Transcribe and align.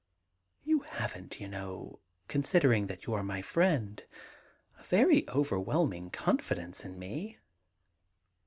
* 0.35 0.63
You 0.65 0.79
haven't, 0.79 1.39
you 1.39 1.47
know, 1.47 1.99
considering 2.27 2.87
that 2.87 3.05
you 3.05 3.13
are 3.13 3.21
my 3.21 3.43
friend, 3.43 4.03
a 4.79 4.81
very 4.83 5.29
overwhelming 5.29 6.09
confidence 6.09 6.83
in 6.83 6.97
me.' 6.97 7.37